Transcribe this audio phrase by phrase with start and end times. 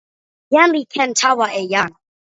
[0.53, 1.91] jan li ken tawa e jan.